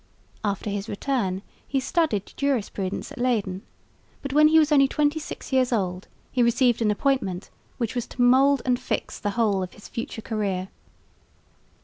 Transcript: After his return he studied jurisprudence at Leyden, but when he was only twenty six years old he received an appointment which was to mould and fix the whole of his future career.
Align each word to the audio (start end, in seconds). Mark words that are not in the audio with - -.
After 0.43 0.71
his 0.71 0.89
return 0.89 1.43
he 1.67 1.79
studied 1.79 2.33
jurisprudence 2.35 3.11
at 3.11 3.19
Leyden, 3.19 3.61
but 4.23 4.33
when 4.33 4.47
he 4.47 4.57
was 4.57 4.71
only 4.71 4.87
twenty 4.87 5.19
six 5.19 5.53
years 5.53 5.71
old 5.71 6.07
he 6.31 6.41
received 6.41 6.81
an 6.81 6.89
appointment 6.89 7.51
which 7.77 7.93
was 7.93 8.07
to 8.07 8.21
mould 8.23 8.63
and 8.65 8.79
fix 8.79 9.19
the 9.19 9.29
whole 9.37 9.61
of 9.61 9.73
his 9.75 9.87
future 9.87 10.23
career. 10.23 10.69